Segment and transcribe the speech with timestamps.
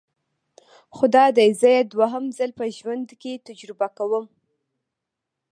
[0.95, 4.25] خو دادی زه یې دویم ځل په ژوند کې تجربه کوم.